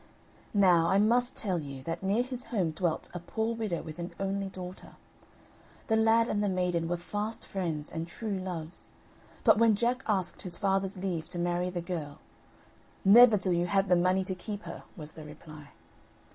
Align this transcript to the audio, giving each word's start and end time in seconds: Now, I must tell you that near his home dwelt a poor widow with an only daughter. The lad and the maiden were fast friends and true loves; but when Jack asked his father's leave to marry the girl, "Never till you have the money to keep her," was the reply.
Now, 0.55 0.87
I 0.87 0.97
must 0.97 1.35
tell 1.35 1.59
you 1.59 1.83
that 1.83 2.01
near 2.01 2.23
his 2.23 2.45
home 2.45 2.71
dwelt 2.71 3.11
a 3.13 3.19
poor 3.19 3.53
widow 3.53 3.83
with 3.83 3.99
an 3.99 4.15
only 4.19 4.49
daughter. 4.49 4.95
The 5.89 5.95
lad 5.95 6.27
and 6.27 6.43
the 6.43 6.49
maiden 6.49 6.87
were 6.87 6.97
fast 6.97 7.45
friends 7.45 7.91
and 7.91 8.07
true 8.07 8.35
loves; 8.35 8.93
but 9.43 9.59
when 9.59 9.75
Jack 9.75 10.03
asked 10.07 10.41
his 10.41 10.57
father's 10.57 10.97
leave 10.97 11.29
to 11.29 11.37
marry 11.37 11.69
the 11.69 11.81
girl, 11.81 12.17
"Never 13.05 13.37
till 13.37 13.53
you 13.53 13.67
have 13.67 13.89
the 13.89 13.95
money 13.95 14.23
to 14.23 14.33
keep 14.33 14.63
her," 14.63 14.81
was 14.97 15.11
the 15.11 15.23
reply. 15.23 15.69